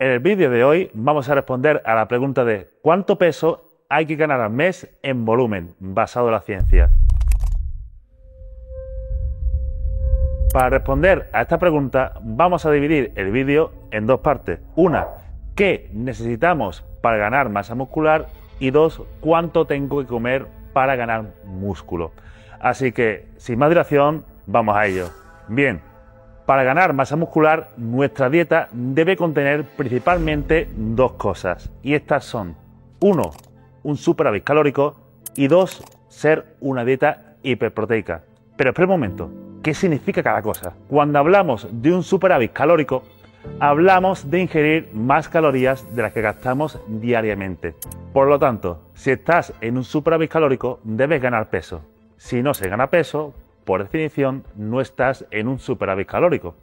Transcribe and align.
en 0.00 0.10
el 0.10 0.18
vídeo 0.18 0.50
de 0.50 0.64
hoy 0.64 0.90
vamos 0.92 1.28
a 1.28 1.34
responder 1.34 1.80
a 1.84 1.94
la 1.94 2.08
pregunta 2.08 2.44
de 2.44 2.68
¿cuánto 2.82 3.16
peso 3.16 3.84
hay 3.88 4.06
que 4.06 4.16
ganar 4.16 4.40
al 4.40 4.50
mes 4.50 4.88
en 5.02 5.24
volumen 5.24 5.74
basado 5.78 6.26
en 6.26 6.32
la 6.32 6.40
ciencia? 6.40 6.90
Para 10.52 10.70
responder 10.70 11.30
a 11.32 11.42
esta 11.42 11.58
pregunta 11.58 12.14
vamos 12.22 12.66
a 12.66 12.72
dividir 12.72 13.12
el 13.14 13.30
vídeo 13.30 13.72
en 13.92 14.06
dos 14.06 14.18
partes. 14.18 14.58
Una, 14.74 15.06
¿qué 15.54 15.90
necesitamos 15.92 16.84
para 17.00 17.18
ganar 17.18 17.50
masa 17.50 17.76
muscular? 17.76 18.26
Y 18.58 18.70
dos, 18.70 19.02
¿cuánto 19.20 19.64
tengo 19.64 20.00
que 20.00 20.06
comer 20.06 20.46
para 20.72 20.96
ganar 20.96 21.34
músculo? 21.44 22.10
Así 22.58 22.90
que, 22.90 23.28
sin 23.36 23.60
más 23.60 23.68
dilación, 23.68 24.24
vamos 24.46 24.76
a 24.76 24.86
ello. 24.86 25.10
Bien, 25.46 25.80
para 26.48 26.62
ganar 26.62 26.94
masa 26.94 27.14
muscular, 27.14 27.72
nuestra 27.76 28.30
dieta 28.30 28.70
debe 28.72 29.18
contener 29.18 29.64
principalmente 29.64 30.66
dos 30.74 31.12
cosas. 31.12 31.70
Y 31.82 31.92
estas 31.92 32.24
son, 32.24 32.56
uno, 33.00 33.32
un 33.82 33.98
superávit 33.98 34.44
calórico 34.44 34.96
y 35.36 35.46
dos, 35.46 35.84
ser 36.08 36.56
una 36.60 36.86
dieta 36.86 37.34
hiperproteica. 37.42 38.22
Pero 38.56 38.70
espera 38.70 38.86
un 38.86 38.92
momento, 38.92 39.30
¿qué 39.62 39.74
significa 39.74 40.22
cada 40.22 40.40
cosa? 40.40 40.72
Cuando 40.88 41.18
hablamos 41.18 41.68
de 41.70 41.92
un 41.92 42.02
superávit 42.02 42.54
calórico, 42.54 43.02
hablamos 43.60 44.30
de 44.30 44.40
ingerir 44.40 44.88
más 44.94 45.28
calorías 45.28 45.94
de 45.94 46.00
las 46.00 46.14
que 46.14 46.22
gastamos 46.22 46.80
diariamente. 46.86 47.74
Por 48.14 48.26
lo 48.26 48.38
tanto, 48.38 48.88
si 48.94 49.10
estás 49.10 49.52
en 49.60 49.76
un 49.76 49.84
superávit 49.84 50.30
calórico, 50.30 50.80
debes 50.82 51.20
ganar 51.20 51.50
peso. 51.50 51.82
Si 52.16 52.42
no 52.42 52.54
se 52.54 52.70
gana 52.70 52.88
peso, 52.88 53.34
por 53.68 53.82
definición, 53.82 54.44
no 54.56 54.80
estás 54.80 55.26
en 55.30 55.46
un 55.46 55.58
superávit 55.58 56.08
calórico. 56.08 56.54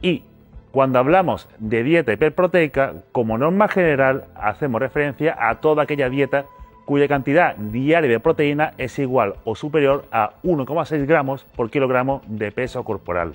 Y 0.00 0.22
cuando 0.70 1.00
hablamos 1.00 1.48
de 1.58 1.82
dieta 1.82 2.12
hiperproteica, 2.12 3.02
como 3.10 3.36
norma 3.36 3.66
general, 3.66 4.26
hacemos 4.36 4.80
referencia 4.80 5.36
a 5.40 5.56
toda 5.56 5.82
aquella 5.82 6.08
dieta 6.08 6.44
cuya 6.84 7.08
cantidad 7.08 7.56
diaria 7.56 8.08
de 8.08 8.20
proteína 8.20 8.74
es 8.78 8.96
igual 9.00 9.34
o 9.42 9.56
superior 9.56 10.04
a 10.12 10.34
1,6 10.44 11.04
gramos 11.04 11.42
por 11.56 11.68
kilogramo 11.68 12.22
de 12.28 12.52
peso 12.52 12.84
corporal. 12.84 13.34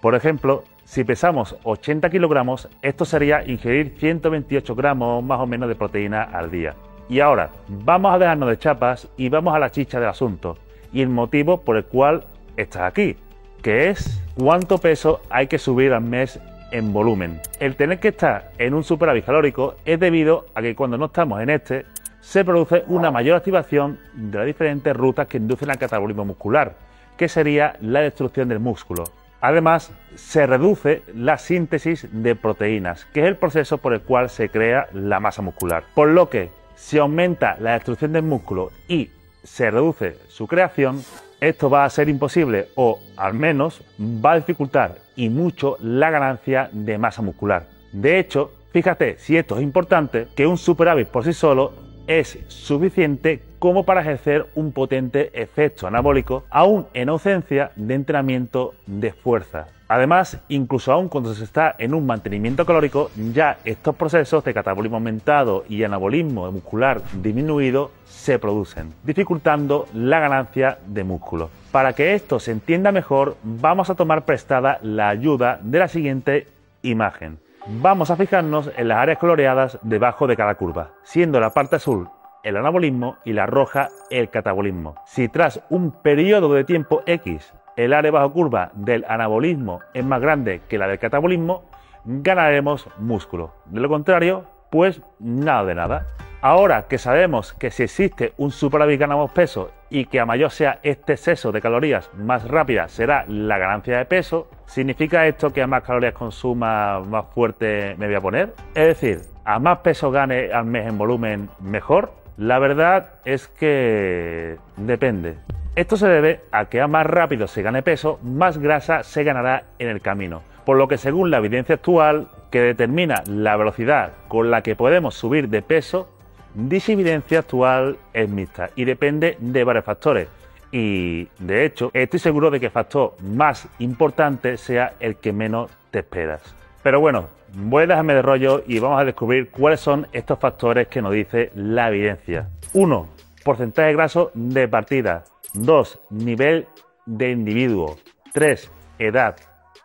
Por 0.00 0.14
ejemplo, 0.14 0.62
si 0.84 1.02
pesamos 1.02 1.56
80 1.64 2.08
kilogramos, 2.08 2.68
esto 2.82 3.04
sería 3.04 3.44
ingerir 3.44 3.96
128 3.98 4.76
gramos 4.76 5.24
más 5.24 5.40
o 5.40 5.46
menos 5.48 5.68
de 5.68 5.74
proteína 5.74 6.22
al 6.22 6.52
día. 6.52 6.76
Y 7.08 7.18
ahora, 7.18 7.50
vamos 7.66 8.14
a 8.14 8.18
dejarnos 8.18 8.48
de 8.48 8.58
chapas 8.58 9.08
y 9.16 9.28
vamos 9.28 9.56
a 9.56 9.58
la 9.58 9.72
chicha 9.72 9.98
del 9.98 10.08
asunto 10.08 10.56
y 10.92 11.02
el 11.02 11.08
motivo 11.08 11.60
por 11.60 11.76
el 11.76 11.84
cual 11.84 12.24
está 12.56 12.86
aquí, 12.86 13.16
que 13.62 13.90
es 13.90 14.20
cuánto 14.36 14.78
peso 14.78 15.20
hay 15.30 15.46
que 15.46 15.58
subir 15.58 15.92
al 15.92 16.02
mes 16.02 16.40
en 16.70 16.92
volumen. 16.92 17.40
El 17.60 17.76
tener 17.76 18.00
que 18.00 18.08
estar 18.08 18.50
en 18.58 18.74
un 18.74 18.84
superávit 18.84 19.24
calórico 19.24 19.76
es 19.84 19.98
debido 20.00 20.46
a 20.54 20.62
que 20.62 20.74
cuando 20.74 20.98
no 20.98 21.06
estamos 21.06 21.40
en 21.40 21.50
este, 21.50 21.86
se 22.20 22.44
produce 22.44 22.84
una 22.88 23.10
mayor 23.10 23.36
activación 23.36 24.00
de 24.14 24.38
las 24.38 24.46
diferentes 24.46 24.96
rutas 24.96 25.26
que 25.28 25.36
inducen 25.36 25.70
al 25.70 25.78
catabolismo 25.78 26.24
muscular, 26.24 26.74
que 27.16 27.28
sería 27.28 27.76
la 27.80 28.00
destrucción 28.00 28.48
del 28.48 28.60
músculo. 28.60 29.04
Además, 29.40 29.92
se 30.14 30.46
reduce 30.46 31.02
la 31.14 31.36
síntesis 31.36 32.08
de 32.10 32.34
proteínas, 32.34 33.04
que 33.12 33.20
es 33.20 33.26
el 33.26 33.36
proceso 33.36 33.76
por 33.76 33.92
el 33.92 34.00
cual 34.00 34.30
se 34.30 34.48
crea 34.48 34.88
la 34.94 35.20
masa 35.20 35.42
muscular. 35.42 35.84
Por 35.94 36.08
lo 36.08 36.30
que, 36.30 36.50
si 36.76 36.98
aumenta 36.98 37.56
la 37.60 37.74
destrucción 37.74 38.12
del 38.12 38.22
músculo 38.22 38.72
y 38.88 39.10
se 39.42 39.70
reduce 39.70 40.16
su 40.28 40.46
creación, 40.46 41.02
esto 41.48 41.70
va 41.70 41.84
a 41.84 41.90
ser 41.90 42.08
imposible 42.08 42.68
o 42.74 42.98
al 43.16 43.34
menos 43.34 43.82
va 44.00 44.32
a 44.32 44.36
dificultar 44.36 44.96
y 45.16 45.28
mucho 45.28 45.76
la 45.80 46.10
ganancia 46.10 46.68
de 46.72 46.98
masa 46.98 47.22
muscular. 47.22 47.66
De 47.92 48.18
hecho, 48.18 48.50
fíjate 48.72 49.18
si 49.18 49.36
esto 49.36 49.56
es 49.56 49.62
importante, 49.62 50.28
que 50.34 50.46
un 50.46 50.58
superávit 50.58 51.08
por 51.08 51.24
sí 51.24 51.32
solo 51.32 51.83
es 52.06 52.38
suficiente 52.48 53.42
como 53.58 53.84
para 53.84 54.02
ejercer 54.02 54.46
un 54.54 54.72
potente 54.72 55.30
efecto 55.34 55.86
anabólico 55.86 56.44
aún 56.50 56.86
en 56.94 57.08
ausencia 57.08 57.72
de 57.76 57.94
entrenamiento 57.94 58.74
de 58.86 59.12
fuerza. 59.12 59.68
Además, 59.86 60.38
incluso 60.48 60.92
aún 60.92 61.08
cuando 61.08 61.34
se 61.34 61.44
está 61.44 61.76
en 61.78 61.94
un 61.94 62.06
mantenimiento 62.06 62.64
calórico, 62.64 63.10
ya 63.32 63.58
estos 63.64 63.94
procesos 63.94 64.42
de 64.42 64.54
catabolismo 64.54 64.96
aumentado 64.96 65.64
y 65.68 65.84
anabolismo 65.84 66.50
muscular 66.50 67.02
disminuido 67.22 67.90
se 68.06 68.38
producen, 68.38 68.92
dificultando 69.02 69.86
la 69.92 70.20
ganancia 70.20 70.78
de 70.86 71.04
músculo. 71.04 71.50
Para 71.70 71.92
que 71.92 72.14
esto 72.14 72.40
se 72.40 72.52
entienda 72.52 72.92
mejor, 72.92 73.36
vamos 73.42 73.90
a 73.90 73.94
tomar 73.94 74.24
prestada 74.24 74.78
la 74.82 75.10
ayuda 75.10 75.60
de 75.62 75.78
la 75.78 75.88
siguiente 75.88 76.46
imagen. 76.82 77.43
Vamos 77.66 78.10
a 78.10 78.16
fijarnos 78.16 78.70
en 78.76 78.88
las 78.88 78.98
áreas 78.98 79.18
coloreadas 79.18 79.78
debajo 79.80 80.26
de 80.26 80.36
cada 80.36 80.54
curva, 80.54 80.90
siendo 81.02 81.40
la 81.40 81.50
parte 81.50 81.76
azul 81.76 82.10
el 82.42 82.58
anabolismo 82.58 83.16
y 83.24 83.32
la 83.32 83.46
roja 83.46 83.88
el 84.10 84.28
catabolismo. 84.28 84.96
Si 85.06 85.28
tras 85.28 85.62
un 85.70 85.90
periodo 85.90 86.52
de 86.52 86.64
tiempo 86.64 87.02
X 87.06 87.54
el 87.76 87.94
área 87.94 88.10
bajo 88.10 88.32
curva 88.32 88.70
del 88.74 89.06
anabolismo 89.08 89.80
es 89.94 90.04
más 90.04 90.20
grande 90.20 90.60
que 90.68 90.76
la 90.76 90.86
del 90.86 90.98
catabolismo, 90.98 91.64
ganaremos 92.04 92.86
músculo. 92.98 93.54
De 93.64 93.80
lo 93.80 93.88
contrario, 93.88 94.44
pues 94.70 95.00
nada 95.18 95.64
de 95.64 95.74
nada. 95.74 96.06
Ahora 96.46 96.88
que 96.88 96.98
sabemos 96.98 97.54
que 97.54 97.70
si 97.70 97.84
existe 97.84 98.34
un 98.36 98.50
superávit 98.50 99.00
ganamos 99.00 99.30
peso 99.30 99.70
y 99.88 100.04
que 100.04 100.20
a 100.20 100.26
mayor 100.26 100.50
sea 100.50 100.78
este 100.82 101.14
exceso 101.14 101.52
de 101.52 101.62
calorías, 101.62 102.10
más 102.18 102.46
rápida 102.46 102.86
será 102.88 103.24
la 103.28 103.56
ganancia 103.56 103.96
de 103.96 104.04
peso, 104.04 104.46
¿significa 104.66 105.26
esto 105.26 105.54
que 105.54 105.62
a 105.62 105.66
más 105.66 105.84
calorías 105.84 106.12
consuma, 106.12 107.00
más 107.00 107.24
fuerte 107.34 107.94
me 107.96 108.08
voy 108.08 108.16
a 108.16 108.20
poner? 108.20 108.52
Es 108.74 108.88
decir, 108.88 109.22
a 109.46 109.58
más 109.58 109.78
peso 109.78 110.10
gane 110.10 110.52
al 110.52 110.66
mes 110.66 110.86
en 110.86 110.98
volumen, 110.98 111.48
mejor. 111.60 112.12
La 112.36 112.58
verdad 112.58 113.12
es 113.24 113.48
que 113.48 114.58
depende. 114.76 115.36
Esto 115.76 115.96
se 115.96 116.08
debe 116.08 116.42
a 116.52 116.66
que 116.66 116.82
a 116.82 116.88
más 116.88 117.06
rápido 117.06 117.48
se 117.48 117.62
gane 117.62 117.82
peso, 117.82 118.18
más 118.22 118.58
grasa 118.58 119.02
se 119.02 119.24
ganará 119.24 119.62
en 119.78 119.88
el 119.88 120.02
camino. 120.02 120.42
Por 120.66 120.76
lo 120.76 120.88
que 120.88 120.98
según 120.98 121.30
la 121.30 121.38
evidencia 121.38 121.76
actual, 121.76 122.28
que 122.50 122.60
determina 122.60 123.24
la 123.26 123.56
velocidad 123.56 124.12
con 124.28 124.50
la 124.50 124.62
que 124.62 124.76
podemos 124.76 125.14
subir 125.14 125.48
de 125.48 125.62
peso, 125.62 126.13
dicha 126.54 126.92
evidencia 126.92 127.40
actual 127.40 127.98
es 128.12 128.28
mixta 128.28 128.70
y 128.76 128.84
depende 128.84 129.36
de 129.40 129.64
varios 129.64 129.84
factores. 129.84 130.28
Y 130.72 131.28
de 131.38 131.64
hecho, 131.64 131.90
estoy 131.92 132.18
seguro 132.18 132.50
de 132.50 132.58
que 132.58 132.66
el 132.66 132.72
factor 132.72 133.14
más 133.22 133.68
importante 133.78 134.56
sea 134.56 134.94
el 134.98 135.16
que 135.16 135.32
menos 135.32 135.70
te 135.90 136.00
esperas. 136.00 136.42
Pero 136.82 137.00
bueno, 137.00 137.28
voy 137.54 137.84
a 137.84 137.86
dejarme 137.86 138.14
de 138.14 138.22
rollo 138.22 138.64
y 138.66 138.78
vamos 138.78 139.00
a 139.00 139.04
descubrir 139.04 139.50
cuáles 139.50 139.80
son 139.80 140.06
estos 140.12 140.38
factores 140.38 140.88
que 140.88 141.00
nos 141.00 141.12
dice 141.12 141.52
la 141.54 141.88
evidencia. 141.88 142.48
1. 142.72 143.08
Porcentaje 143.44 143.92
graso 143.92 144.32
de 144.34 144.66
partida. 144.66 145.24
2. 145.52 146.00
Nivel 146.10 146.66
de 147.06 147.30
individuo. 147.30 147.96
3. 148.32 148.70
Edad. 148.98 149.36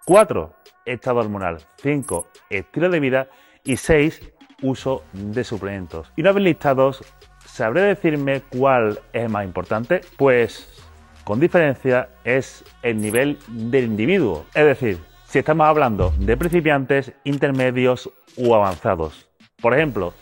4. 0.06 0.54
Estado 0.86 1.20
hormonal. 1.20 1.60
5. 1.78 2.28
Estilo 2.50 2.90
de 2.90 3.00
vida. 3.00 3.28
Y 3.64 3.78
6. 3.78 4.34
Uso 4.62 5.04
de 5.14 5.44
suplementos. 5.44 6.12
Y 6.16 6.22
una 6.22 6.32
vez 6.32 6.44
listados, 6.44 7.04
¿sabré 7.46 7.82
decirme 7.82 8.42
cuál 8.50 9.00
es 9.14 9.30
más 9.30 9.46
importante? 9.46 10.02
Pues 10.18 10.70
con 11.24 11.40
diferencia 11.40 12.10
es 12.24 12.64
el 12.82 13.00
nivel 13.00 13.38
del 13.48 13.86
individuo. 13.86 14.46
Es 14.54 14.66
decir, 14.66 14.98
si 15.26 15.40
estamos 15.40 15.68
hablando 15.68 16.12
de 16.18 16.36
principiantes, 16.36 17.14
intermedios 17.24 18.10
o 18.36 18.56
avanzados. 18.56 19.30
Por 19.62 19.76
ejemplo, 19.76 20.14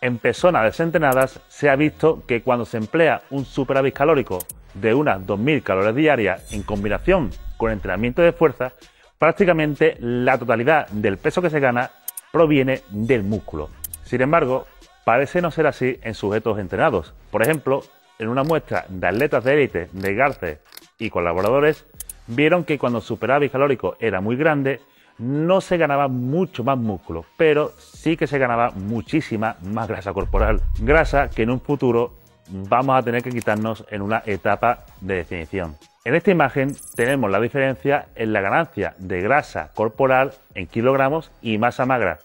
en 0.00 0.18
personas 0.18 0.64
desentenadas 0.64 1.40
se 1.48 1.68
ha 1.68 1.76
visto 1.76 2.24
que 2.26 2.42
cuando 2.42 2.64
se 2.64 2.76
emplea 2.76 3.22
un 3.30 3.44
superávit 3.44 3.94
calórico 3.94 4.38
de 4.74 4.94
unas 4.94 5.20
2.000 5.20 5.62
calorías 5.62 5.94
diarias 5.94 6.52
en 6.52 6.62
combinación 6.62 7.30
con 7.56 7.70
entrenamiento 7.70 8.22
de 8.22 8.32
fuerza, 8.32 8.72
prácticamente 9.18 9.96
la 10.00 10.38
totalidad 10.38 10.88
del 10.88 11.18
peso 11.18 11.42
que 11.42 11.50
se 11.50 11.60
gana 11.60 11.90
proviene 12.32 12.82
del 12.90 13.22
músculo. 13.22 13.68
Sin 14.04 14.20
embargo, 14.20 14.66
parece 15.04 15.40
no 15.40 15.50
ser 15.50 15.66
así 15.66 15.98
en 16.02 16.14
sujetos 16.14 16.58
entrenados. 16.58 17.14
Por 17.30 17.42
ejemplo, 17.42 17.82
en 18.18 18.28
una 18.28 18.44
muestra 18.44 18.84
de 18.88 19.06
atletas 19.06 19.44
de 19.44 19.54
élite 19.54 19.88
de 19.92 20.14
Garce 20.14 20.58
y 20.98 21.10
colaboradores, 21.10 21.86
vieron 22.26 22.64
que 22.64 22.78
cuando 22.78 22.98
el 22.98 23.04
superávit 23.04 23.52
calórico 23.52 23.96
era 24.00 24.20
muy 24.20 24.36
grande, 24.36 24.80
no 25.18 25.60
se 25.60 25.76
ganaba 25.76 26.08
mucho 26.08 26.62
más 26.64 26.78
músculo, 26.78 27.24
pero 27.36 27.72
sí 27.78 28.16
que 28.16 28.26
se 28.26 28.38
ganaba 28.38 28.70
muchísima 28.70 29.56
más 29.62 29.88
grasa 29.88 30.12
corporal. 30.12 30.60
Grasa 30.78 31.28
que 31.30 31.42
en 31.42 31.50
un 31.50 31.60
futuro 31.60 32.14
vamos 32.50 32.96
a 32.96 33.02
tener 33.02 33.22
que 33.22 33.30
quitarnos 33.30 33.84
en 33.90 34.02
una 34.02 34.22
etapa 34.24 34.86
de 35.00 35.16
definición. 35.16 35.76
En 36.04 36.14
esta 36.14 36.30
imagen 36.30 36.74
tenemos 36.94 37.30
la 37.30 37.40
diferencia 37.40 38.08
en 38.14 38.32
la 38.32 38.40
ganancia 38.40 38.94
de 38.98 39.20
grasa 39.20 39.72
corporal 39.74 40.32
en 40.54 40.66
kilogramos 40.66 41.30
y 41.42 41.58
masa 41.58 41.86
magra 41.86 42.20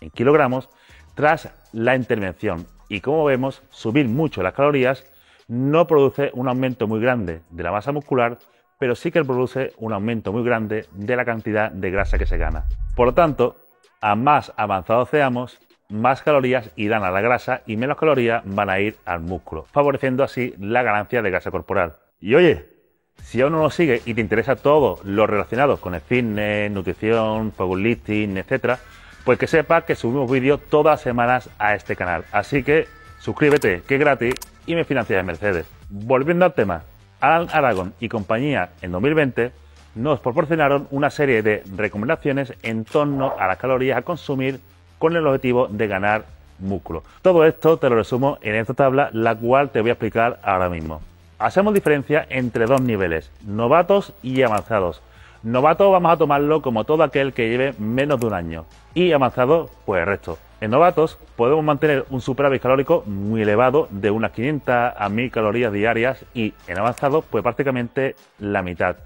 en 0.00 0.10
kilogramos 0.10 0.68
tras 1.14 1.50
la 1.72 1.96
intervención. 1.96 2.66
Y 2.88 3.00
como 3.00 3.24
vemos, 3.24 3.62
subir 3.70 4.08
mucho 4.08 4.42
las 4.42 4.54
calorías 4.54 5.04
no 5.48 5.86
produce 5.86 6.30
un 6.34 6.48
aumento 6.48 6.86
muy 6.86 7.00
grande 7.00 7.40
de 7.50 7.62
la 7.62 7.72
masa 7.72 7.92
muscular, 7.92 8.38
pero 8.78 8.94
sí 8.94 9.10
que 9.10 9.24
produce 9.24 9.72
un 9.78 9.92
aumento 9.92 10.32
muy 10.32 10.44
grande 10.44 10.86
de 10.92 11.16
la 11.16 11.24
cantidad 11.24 11.70
de 11.70 11.90
grasa 11.90 12.18
que 12.18 12.26
se 12.26 12.38
gana. 12.38 12.64
Por 12.94 13.08
lo 13.08 13.14
tanto, 13.14 13.56
a 14.00 14.14
más 14.14 14.52
avanzados 14.56 15.08
seamos, 15.08 15.58
más 15.88 16.22
calorías 16.22 16.70
irán 16.76 17.02
a 17.02 17.10
la 17.10 17.20
grasa 17.20 17.62
y 17.66 17.76
menos 17.76 17.96
calorías 17.96 18.42
van 18.44 18.70
a 18.70 18.78
ir 18.78 18.96
al 19.04 19.20
músculo, 19.20 19.64
favoreciendo 19.64 20.22
así 20.22 20.54
la 20.58 20.82
ganancia 20.82 21.22
de 21.22 21.30
grasa 21.30 21.50
corporal. 21.50 21.96
Y 22.20 22.34
oye, 22.34 22.77
si 23.22 23.40
aún 23.40 23.52
no 23.52 23.62
nos 23.62 23.74
sigue 23.74 24.02
y 24.04 24.14
te 24.14 24.20
interesa 24.20 24.56
todo 24.56 25.00
lo 25.04 25.26
relacionado 25.26 25.78
con 25.78 25.94
el 25.94 26.00
fitness, 26.00 26.70
nutrición, 26.70 27.50
powerlifting, 27.50 28.36
etcétera, 28.38 28.78
pues 29.24 29.38
que 29.38 29.46
sepa 29.46 29.82
que 29.82 29.94
subimos 29.94 30.30
vídeos 30.30 30.60
todas 30.70 30.94
las 30.94 31.00
semanas 31.02 31.50
a 31.58 31.74
este 31.74 31.96
canal. 31.96 32.24
Así 32.32 32.62
que 32.62 32.86
suscríbete, 33.20 33.82
que 33.86 33.94
es 33.96 34.00
gratis 34.00 34.34
y 34.66 34.74
me 34.74 34.84
financia 34.84 35.16
de 35.16 35.22
Mercedes. 35.22 35.66
Volviendo 35.90 36.44
al 36.44 36.54
tema, 36.54 36.84
Alan 37.20 37.48
Aragon 37.52 37.94
y 38.00 38.08
compañía 38.08 38.70
en 38.80 38.92
2020 38.92 39.52
nos 39.94 40.20
proporcionaron 40.20 40.86
una 40.90 41.10
serie 41.10 41.42
de 41.42 41.62
recomendaciones 41.76 42.54
en 42.62 42.84
torno 42.84 43.34
a 43.38 43.46
las 43.46 43.58
calorías 43.58 43.98
a 43.98 44.02
consumir 44.02 44.60
con 44.98 45.16
el 45.16 45.26
objetivo 45.26 45.68
de 45.68 45.86
ganar 45.86 46.24
músculo. 46.58 47.02
Todo 47.22 47.44
esto 47.44 47.76
te 47.78 47.88
lo 47.88 47.96
resumo 47.96 48.38
en 48.42 48.54
esta 48.54 48.74
tabla, 48.74 49.10
la 49.12 49.34
cual 49.34 49.70
te 49.70 49.80
voy 49.80 49.90
a 49.90 49.94
explicar 49.94 50.40
ahora 50.42 50.68
mismo. 50.68 51.00
Hacemos 51.38 51.72
diferencia 51.72 52.26
entre 52.30 52.66
dos 52.66 52.80
niveles, 52.80 53.30
novatos 53.46 54.12
y 54.22 54.42
avanzados. 54.42 55.02
Novato 55.44 55.88
vamos 55.92 56.12
a 56.12 56.16
tomarlo 56.16 56.62
como 56.62 56.82
todo 56.82 57.04
aquel 57.04 57.32
que 57.32 57.48
lleve 57.48 57.74
menos 57.78 58.18
de 58.18 58.26
un 58.26 58.34
año 58.34 58.64
y 58.92 59.12
avanzado 59.12 59.70
pues 59.86 60.00
el 60.00 60.06
resto. 60.06 60.36
En 60.60 60.72
novatos 60.72 61.16
podemos 61.36 61.64
mantener 61.64 62.06
un 62.10 62.20
superávit 62.20 62.60
calórico 62.60 63.04
muy 63.06 63.42
elevado 63.42 63.86
de 63.92 64.10
unas 64.10 64.32
500 64.32 64.94
a 64.96 65.08
1000 65.08 65.30
calorías 65.30 65.72
diarias 65.72 66.24
y 66.34 66.54
en 66.66 66.78
avanzado 66.78 67.22
pues 67.22 67.44
prácticamente 67.44 68.16
la 68.40 68.62
mitad, 68.62 68.96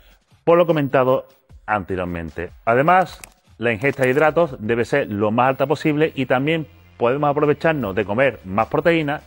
por 0.45 0.57
lo 0.57 0.67
comentado 0.67 1.27
anteriormente. 1.67 2.49
Además, 2.65 3.21
la 3.59 3.73
ingesta 3.73 4.05
de 4.05 4.11
hidratos 4.11 4.57
debe 4.59 4.87
ser 4.87 5.13
lo 5.13 5.31
más 5.33 5.51
alta 5.51 5.67
posible 5.67 6.13
y 6.15 6.25
también 6.25 6.67
podemos 6.97 7.29
aprovecharnos 7.29 7.95
de 7.95 8.07
comer 8.07 8.41
más 8.47 8.69
proteína 8.69 9.21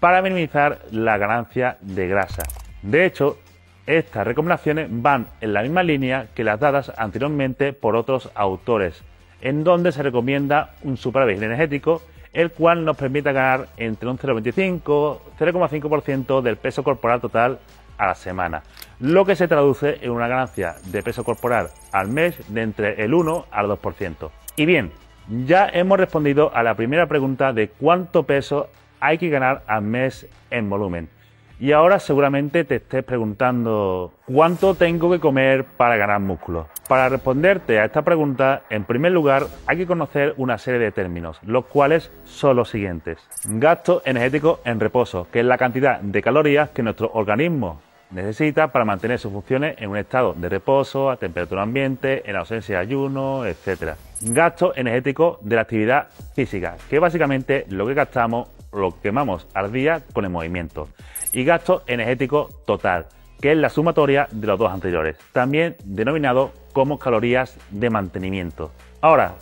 para 0.00 0.22
minimizar 0.22 0.80
la 0.90 1.18
ganancia 1.18 1.78
de 1.80 2.08
grasa. 2.08 2.42
De 2.82 3.04
hecho, 3.06 3.38
estas 3.86 4.26
recomendaciones 4.26 4.88
van 4.90 5.28
en 5.40 5.52
la 5.52 5.62
misma 5.62 5.82
línea 5.82 6.26
que 6.34 6.44
las 6.44 6.60
dadas 6.60 6.92
anteriormente 6.96 7.72
por 7.72 7.96
otros 7.96 8.30
autores 8.34 9.02
en 9.40 9.64
donde 9.64 9.92
se 9.92 10.02
recomienda 10.02 10.70
un 10.82 10.96
superávit 10.96 11.42
energético, 11.42 12.02
el 12.32 12.50
cual 12.50 12.84
nos 12.84 12.96
permite 12.96 13.32
ganar 13.32 13.68
entre 13.76 14.08
un 14.08 14.18
0,25 14.18 15.18
0,5% 15.38 16.42
del 16.42 16.56
peso 16.56 16.82
corporal 16.82 17.20
total 17.20 17.58
a 17.98 18.08
la 18.08 18.14
semana, 18.14 18.62
lo 19.00 19.24
que 19.24 19.36
se 19.36 19.48
traduce 19.48 19.98
en 20.02 20.10
una 20.10 20.28
ganancia 20.28 20.76
de 20.86 21.02
peso 21.02 21.24
corporal 21.24 21.68
al 21.92 22.08
mes 22.08 22.36
de 22.52 22.62
entre 22.62 23.02
el 23.02 23.14
1 23.14 23.46
al 23.50 23.68
2%. 23.68 24.30
Y 24.56 24.66
bien, 24.66 24.92
ya 25.46 25.68
hemos 25.72 25.98
respondido 25.98 26.54
a 26.54 26.62
la 26.62 26.74
primera 26.74 27.06
pregunta 27.06 27.52
de 27.52 27.68
cuánto 27.68 28.24
peso 28.24 28.68
hay 29.00 29.18
que 29.18 29.28
ganar 29.28 29.62
al 29.66 29.82
mes 29.82 30.26
en 30.50 30.68
volumen. 30.70 31.08
Y 31.58 31.72
ahora 31.72 31.98
seguramente 31.98 32.64
te 32.64 32.76
estés 32.76 33.02
preguntando 33.02 34.12
cuánto 34.26 34.74
tengo 34.74 35.10
que 35.10 35.20
comer 35.20 35.64
para 35.64 35.96
ganar 35.96 36.20
músculo. 36.20 36.66
Para 36.86 37.08
responderte 37.08 37.80
a 37.80 37.86
esta 37.86 38.02
pregunta, 38.02 38.64
en 38.68 38.84
primer 38.84 39.12
lugar 39.12 39.46
hay 39.66 39.78
que 39.78 39.86
conocer 39.86 40.34
una 40.36 40.58
serie 40.58 40.80
de 40.80 40.92
términos, 40.92 41.40
los 41.42 41.64
cuales 41.64 42.10
son 42.24 42.56
los 42.56 42.68
siguientes. 42.68 43.26
Gasto 43.46 44.02
energético 44.04 44.60
en 44.66 44.80
reposo, 44.80 45.28
que 45.32 45.40
es 45.40 45.46
la 45.46 45.56
cantidad 45.56 45.98
de 46.00 46.20
calorías 46.20 46.68
que 46.70 46.82
nuestro 46.82 47.10
organismo 47.14 47.80
necesita 48.10 48.68
para 48.68 48.84
mantener 48.84 49.18
sus 49.18 49.32
funciones 49.32 49.76
en 49.78 49.90
un 49.90 49.96
estado 49.96 50.34
de 50.34 50.48
reposo, 50.48 51.10
a 51.10 51.16
temperatura 51.16 51.62
ambiente, 51.62 52.28
en 52.28 52.36
ausencia 52.36 52.76
de 52.76 52.82
ayuno, 52.82 53.46
etc. 53.46 53.94
Gasto 54.20 54.74
energético 54.76 55.38
de 55.40 55.56
la 55.56 55.62
actividad 55.62 56.08
física, 56.34 56.76
que 56.88 56.98
básicamente 56.98 57.64
lo 57.70 57.86
que 57.86 57.94
gastamos 57.94 58.48
lo 58.76 59.00
quemamos 59.00 59.46
al 59.54 59.72
día 59.72 60.02
con 60.12 60.24
el 60.24 60.30
movimiento. 60.30 60.88
Y 61.32 61.44
gasto 61.44 61.82
energético 61.86 62.48
total, 62.66 63.06
que 63.40 63.52
es 63.52 63.58
la 63.58 63.70
sumatoria 63.70 64.28
de 64.30 64.46
los 64.46 64.58
dos 64.58 64.72
anteriores, 64.72 65.16
también 65.32 65.76
denominado 65.84 66.52
como 66.72 66.98
calorías 66.98 67.56
de 67.70 67.90
mantenimiento. 67.90 68.72
Ahora, 69.00 69.34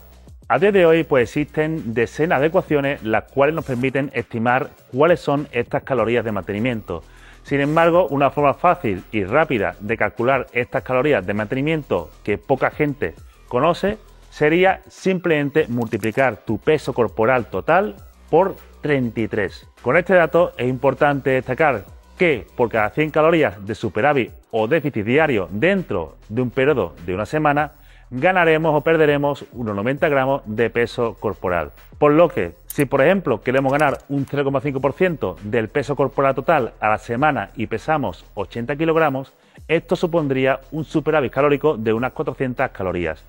a 0.47 0.59
día 0.59 0.73
de 0.73 0.87
hoy 0.87 1.05
pues 1.05 1.31
existen 1.31 1.95
decenas 1.95 2.41
de 2.41 2.49
ecuaciones 2.49 3.03
las 3.03 3.25
cuales 3.25 3.55
nos 3.55 3.65
permiten 3.65 4.11
estimar 4.15 4.71
cuáles 4.93 5.21
son 5.21 5.49
estas 5.53 5.83
calorías 5.85 6.25
de 6.25 6.33
mantenimiento. 6.33 7.03
Sin 7.45 7.61
embargo, 7.61 8.07
una 8.09 8.31
forma 8.31 8.55
fácil 8.55 9.05
y 9.11 9.25
rápida 9.25 9.77
de 9.81 9.97
calcular 9.97 10.47
estas 10.53 10.83
calorías 10.83 11.27
de 11.27 11.35
mantenimiento 11.35 12.11
que 12.23 12.39
poca 12.39 12.71
gente 12.71 13.15
conoce 13.49 13.99
sería 14.31 14.81
simplemente 14.89 15.67
multiplicar 15.69 16.39
tu 16.39 16.59
peso 16.59 16.93
corporal 16.93 17.47
total 17.47 17.97
por 18.35 18.57
33. 18.81 19.69
Con 19.81 19.97
este 19.97 20.15
dato 20.15 20.55
es 20.59 20.69
importante 20.69 21.31
destacar 21.31 21.85
que 22.19 22.45
por 22.57 22.69
cada 22.69 22.91
100 22.91 23.11
calorías 23.11 23.65
de 23.65 23.77
superávit 23.77 24.33
o 24.51 24.67
déficit 24.67 25.07
diario 25.07 25.47
dentro 25.53 26.17
de 26.29 26.43
un 26.43 26.51
periodo 26.51 26.97
de 27.07 27.15
una 27.15 27.27
semana, 27.27 27.75
ganaremos 28.11 28.75
o 28.75 28.81
perderemos 28.81 29.45
unos 29.53 29.77
90 29.77 30.09
gramos 30.09 30.43
de 30.47 30.69
peso 30.69 31.15
corporal. 31.21 31.71
Por 31.97 32.11
lo 32.15 32.29
que, 32.29 32.57
si 32.67 32.87
por 32.87 33.03
ejemplo 33.03 33.41
queremos 33.41 33.71
ganar 33.71 33.99
un 34.09 34.27
0,5% 34.27 35.37
del 35.43 35.69
peso 35.69 35.95
corporal 35.95 36.35
total 36.35 36.73
a 36.81 36.89
la 36.89 36.99
semana 36.99 37.51
y 37.55 37.69
pesamos 37.69 38.25
80 38.35 38.75
kilogramos, 38.75 39.33
esto 39.69 39.95
supondría 39.95 40.59
un 40.73 40.85
superávit 40.85 41.33
calórico 41.33 41.77
de 41.77 41.93
unas 41.93 42.11
400 42.11 42.69
calorías. 42.71 43.25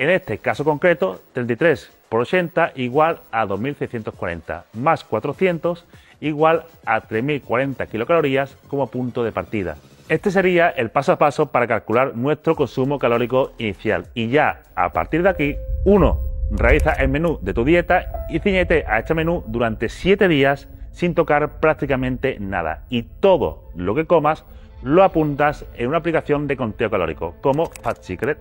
En 0.00 0.08
este 0.08 0.38
caso 0.38 0.64
concreto, 0.64 1.20
33 1.34 1.90
por 2.08 2.22
80 2.22 2.72
igual 2.76 3.20
a 3.30 3.44
2.640, 3.44 4.62
más 4.72 5.04
400 5.04 5.84
igual 6.22 6.64
a 6.86 7.02
3.040 7.02 7.86
kilocalorías 7.86 8.56
como 8.68 8.86
punto 8.86 9.22
de 9.22 9.30
partida. 9.30 9.76
Este 10.08 10.30
sería 10.30 10.70
el 10.70 10.88
paso 10.88 11.12
a 11.12 11.18
paso 11.18 11.52
para 11.52 11.66
calcular 11.66 12.16
nuestro 12.16 12.56
consumo 12.56 12.98
calórico 12.98 13.52
inicial. 13.58 14.06
Y 14.14 14.30
ya 14.30 14.62
a 14.74 14.90
partir 14.94 15.22
de 15.22 15.28
aquí, 15.28 15.56
1. 15.84 16.20
Realiza 16.52 16.92
el 16.94 17.08
menú 17.08 17.38
de 17.42 17.52
tu 17.52 17.66
dieta 17.66 18.26
y 18.30 18.38
ciñete 18.38 18.86
a 18.88 19.00
este 19.00 19.12
menú 19.12 19.44
durante 19.48 19.90
7 19.90 20.28
días 20.28 20.66
sin 20.92 21.14
tocar 21.14 21.60
prácticamente 21.60 22.38
nada. 22.40 22.84
Y 22.88 23.02
todo 23.02 23.68
lo 23.74 23.94
que 23.94 24.06
comas 24.06 24.46
lo 24.82 25.04
apuntas 25.04 25.66
en 25.76 25.88
una 25.88 25.98
aplicación 25.98 26.46
de 26.46 26.56
conteo 26.56 26.88
calórico 26.88 27.34
como 27.42 27.66
Fat 27.66 28.00
Secret 28.00 28.38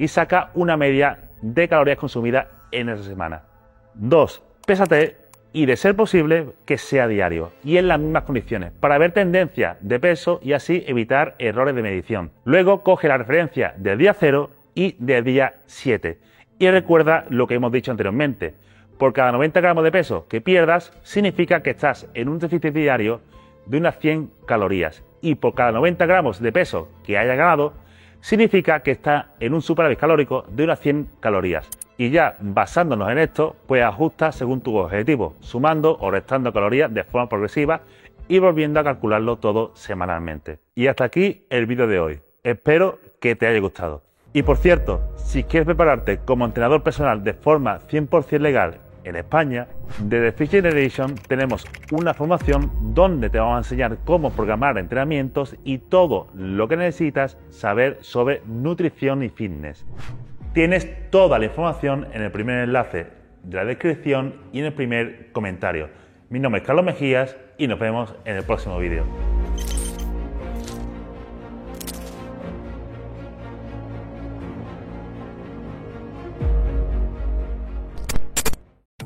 y 0.00 0.08
saca 0.08 0.50
una 0.54 0.78
media 0.78 1.18
de 1.42 1.68
calorías 1.68 1.98
consumidas 1.98 2.46
en 2.72 2.88
esa 2.88 3.02
semana. 3.02 3.42
2. 3.94 4.42
Pésate 4.66 5.18
y 5.52 5.66
de 5.66 5.76
ser 5.76 5.94
posible 5.94 6.46
que 6.64 6.78
sea 6.78 7.06
diario 7.06 7.52
y 7.62 7.76
en 7.76 7.86
las 7.86 8.00
mismas 8.00 8.22
condiciones 8.22 8.72
para 8.80 8.96
ver 8.96 9.12
tendencia 9.12 9.76
de 9.82 10.00
peso 10.00 10.40
y 10.42 10.54
así 10.54 10.82
evitar 10.86 11.34
errores 11.38 11.74
de 11.74 11.82
medición. 11.82 12.30
Luego 12.46 12.82
coge 12.82 13.08
la 13.08 13.18
referencia 13.18 13.74
del 13.76 13.98
día 13.98 14.16
0 14.18 14.48
y 14.74 14.96
del 14.98 15.22
día 15.22 15.56
7 15.66 16.18
y 16.58 16.70
recuerda 16.70 17.26
lo 17.28 17.46
que 17.46 17.56
hemos 17.56 17.70
dicho 17.70 17.90
anteriormente. 17.90 18.54
Por 18.96 19.12
cada 19.12 19.32
90 19.32 19.60
gramos 19.60 19.84
de 19.84 19.92
peso 19.92 20.26
que 20.28 20.40
pierdas 20.40 20.94
significa 21.02 21.62
que 21.62 21.70
estás 21.70 22.08
en 22.14 22.30
un 22.30 22.38
déficit 22.38 22.72
diario 22.72 23.20
de 23.66 23.76
unas 23.76 23.98
100 23.98 24.30
calorías 24.46 25.04
y 25.20 25.34
por 25.34 25.54
cada 25.54 25.72
90 25.72 26.06
gramos 26.06 26.40
de 26.40 26.52
peso 26.52 26.88
que 27.04 27.18
haya 27.18 27.34
ganado 27.34 27.74
significa 28.20 28.80
que 28.80 28.92
está 28.92 29.32
en 29.40 29.54
un 29.54 29.62
superávit 29.62 29.98
calórico 29.98 30.44
de 30.48 30.64
unas 30.64 30.80
100 30.80 31.08
calorías. 31.20 31.68
Y 31.96 32.10
ya 32.10 32.36
basándonos 32.40 33.10
en 33.10 33.18
esto, 33.18 33.56
pues 33.66 33.82
ajusta 33.82 34.32
según 34.32 34.60
tu 34.60 34.76
objetivo, 34.76 35.34
sumando 35.40 35.98
o 36.00 36.10
restando 36.10 36.52
calorías 36.52 36.92
de 36.92 37.04
forma 37.04 37.28
progresiva 37.28 37.82
y 38.28 38.38
volviendo 38.38 38.80
a 38.80 38.84
calcularlo 38.84 39.36
todo 39.36 39.72
semanalmente. 39.74 40.60
Y 40.74 40.86
hasta 40.86 41.04
aquí 41.04 41.44
el 41.50 41.66
vídeo 41.66 41.86
de 41.86 42.00
hoy. 42.00 42.20
Espero 42.42 42.98
que 43.20 43.36
te 43.36 43.46
haya 43.46 43.60
gustado. 43.60 44.02
Y 44.32 44.44
por 44.44 44.56
cierto, 44.56 45.00
si 45.16 45.42
quieres 45.42 45.66
prepararte 45.66 46.18
como 46.18 46.44
entrenador 46.44 46.82
personal 46.82 47.24
de 47.24 47.34
forma 47.34 47.80
100% 47.88 48.38
legal 48.38 48.78
en 49.04 49.16
España, 49.16 49.66
de 49.98 50.20
The 50.20 50.32
Fish 50.32 50.50
Generation 50.50 51.14
tenemos 51.28 51.66
una 51.90 52.14
formación 52.14 52.70
donde 52.94 53.30
te 53.30 53.38
vamos 53.38 53.54
a 53.54 53.58
enseñar 53.58 53.98
cómo 54.04 54.30
programar 54.30 54.78
entrenamientos 54.78 55.56
y 55.64 55.78
todo 55.78 56.28
lo 56.34 56.68
que 56.68 56.76
necesitas 56.76 57.38
saber 57.50 57.98
sobre 58.00 58.42
nutrición 58.46 59.22
y 59.22 59.28
fitness. 59.28 59.84
Tienes 60.52 61.10
toda 61.10 61.38
la 61.38 61.46
información 61.46 62.08
en 62.12 62.22
el 62.22 62.30
primer 62.30 62.64
enlace 62.64 63.06
de 63.42 63.56
la 63.56 63.64
descripción 63.64 64.34
y 64.52 64.60
en 64.60 64.66
el 64.66 64.72
primer 64.72 65.32
comentario. 65.32 65.88
Mi 66.28 66.38
nombre 66.38 66.60
es 66.60 66.66
Carlos 66.66 66.84
Mejías 66.84 67.36
y 67.58 67.66
nos 67.66 67.78
vemos 67.78 68.14
en 68.24 68.36
el 68.36 68.42
próximo 68.44 68.78
vídeo. 68.78 69.04